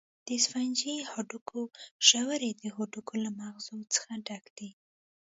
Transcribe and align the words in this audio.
د 0.27 0.29
سفنجي 0.43 0.95
هډوکو 1.11 1.61
ژورې 2.07 2.51
د 2.61 2.63
هډوکو 2.75 3.13
له 3.23 3.29
مغزو 3.39 3.77
څخه 3.95 4.11
ډکې 4.27 4.51
دي. 4.57 4.69